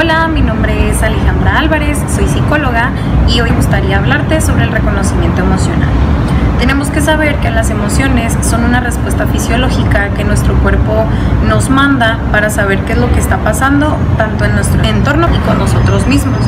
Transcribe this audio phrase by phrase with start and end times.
[0.00, 2.92] Hola, mi nombre es Alejandra Álvarez, soy psicóloga
[3.26, 5.88] y hoy gustaría hablarte sobre el reconocimiento emocional.
[6.60, 11.04] Tenemos que saber que las emociones son una respuesta fisiológica que nuestro cuerpo
[11.48, 15.38] nos manda para saber qué es lo que está pasando tanto en nuestro entorno y
[15.40, 16.38] con nosotros mismos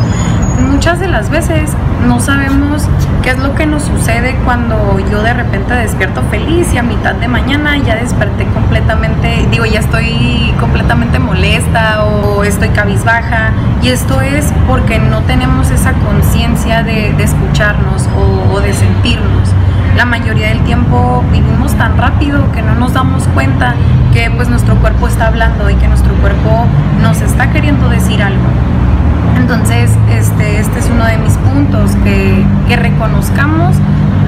[0.80, 1.76] muchas de las veces
[2.08, 2.88] no sabemos
[3.22, 7.14] qué es lo que nos sucede cuando yo de repente despierto feliz y a mitad
[7.16, 13.50] de mañana ya desperté completamente, digo, ya estoy completamente molesta o estoy cabizbaja.
[13.82, 19.50] Y esto es porque no tenemos esa conciencia de, escucharnos o, o de sentirnos.
[19.98, 23.74] La mayoría del tiempo vivimos tan rápido que no nos damos cuenta
[24.14, 26.64] que pues nuestro cuerpo está hablando y que nuestro cuerpo
[27.02, 28.48] nos está queriendo decir algo.
[29.36, 30.29] Entonces, es
[32.70, 33.76] que, reconozcamos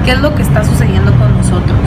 [0.03, 1.79] qué es lo que está sucediendo con nosotros.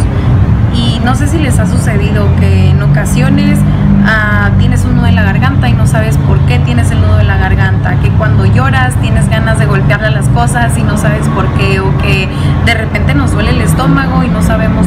[0.74, 3.59] Y no sé si les ha sucedido que en ocasiones
[4.06, 7.20] ah, tienes un nudo en la garganta y no sabes por qué tienes el nudo
[7.20, 11.28] en la garganta, que cuando lloras tienes ganas de golpearle las cosas y no sabes
[11.28, 12.28] por qué, o que
[12.64, 14.86] de repente nos duele el estómago y no sabemos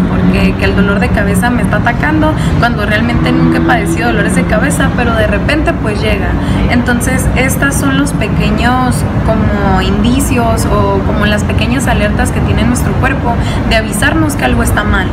[0.58, 4.44] que el dolor de cabeza me está atacando cuando realmente nunca he padecido dolores de
[4.44, 6.30] cabeza, pero de repente pues llega.
[6.72, 8.96] Entonces estas son los pequeños
[9.26, 13.34] como indicios o como las pequeñas alertas que tiene nuestro cuerpo
[13.70, 15.08] de avisarnos que algo está mal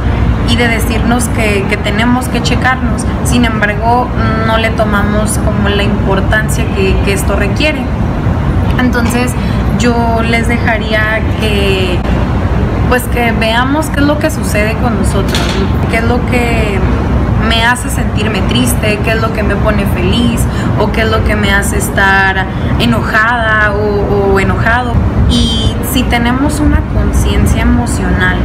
[0.49, 3.05] y de decirnos que, tenemos que checarnos.
[3.25, 4.09] Sin embargo,
[4.47, 7.81] no le tomamos como la importancia que, que esto requiere.
[8.79, 9.33] Entonces,
[9.79, 11.99] yo les dejaría que
[12.89, 15.39] pues que veamos qué es lo que sucede con nosotros,
[15.91, 16.79] qué es lo que
[17.49, 20.41] me hace sentirme triste, qué es lo que me pone feliz
[20.81, 22.47] o qué es lo que me hace estar
[22.79, 24.93] enojada o, o enojado.
[25.31, 28.37] Y si tenemos una conciencia emocional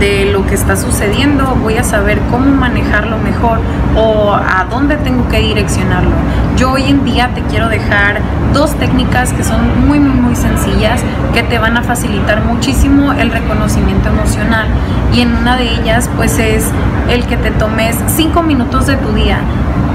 [0.00, 3.58] de lo que está sucediendo, voy a saber cómo manejarlo mejor
[3.96, 6.12] o a dónde tengo que direccionarlo.
[6.56, 8.20] Yo hoy en día te quiero dejar
[8.52, 11.02] dos técnicas que son muy muy muy sencillas
[11.34, 14.66] que te van a facilitar muchísimo el reconocimiento emocional
[15.12, 16.64] y en una de ellas pues es
[17.10, 19.40] el que te tomes cinco minutos de tu día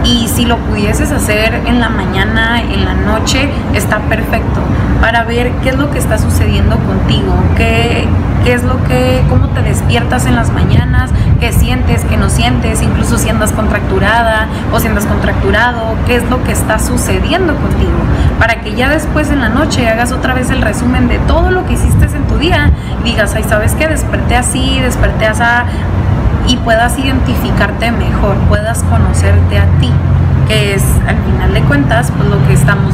[0.03, 4.59] y si lo pudieses hacer en la mañana, en la noche, está perfecto
[4.99, 8.07] para ver qué es lo que está sucediendo contigo, qué,
[8.43, 12.81] qué es lo que, cómo te despiertas en las mañanas, qué sientes, qué no sientes,
[12.81, 17.91] incluso si andas contracturada o si andas contracturado, qué es lo que está sucediendo contigo,
[18.39, 21.65] para que ya después en la noche hagas otra vez el resumen de todo lo
[21.65, 22.71] que hiciste en tu día
[23.03, 23.87] digas, ay, ¿sabes qué?
[23.87, 25.43] Desperté así, desperté así,
[26.47, 29.89] y puedas identificarte mejor, puedas conocerte a ti,
[30.47, 32.93] que es al final de cuentas pues lo que estamos.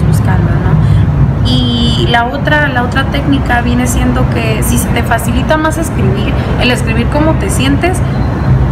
[1.99, 6.33] Y la otra, la otra técnica viene siendo que si se te facilita más escribir,
[6.61, 7.97] el escribir cómo te sientes,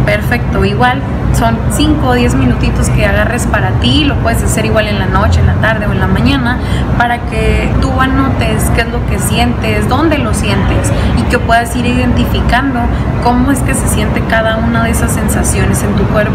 [0.06, 1.02] perfecto, igual
[1.34, 5.06] son 5 o 10 minutitos que agarres para ti, lo puedes hacer igual en la
[5.06, 6.58] noche, en la tarde o en la mañana,
[6.96, 11.76] para que tú anotes qué es lo que sientes, dónde lo sientes y que puedas
[11.76, 12.80] ir identificando
[13.22, 16.34] cómo es que se siente cada una de esas sensaciones en tu cuerpo.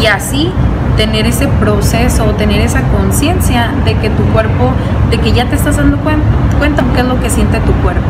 [0.00, 0.52] Y así
[0.96, 4.72] tener ese proceso, tener esa conciencia de que tu cuerpo,
[5.10, 6.26] de que ya te estás dando cuenta,
[6.58, 8.06] cuenta qué es lo que siente tu cuerpo.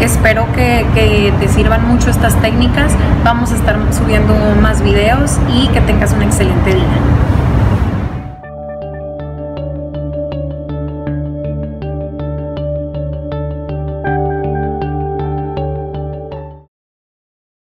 [0.00, 2.92] Espero que, que, te sirvan mucho estas técnicas.
[3.24, 6.84] Vamos a estar subiendo más videos y que tengas un excelente día.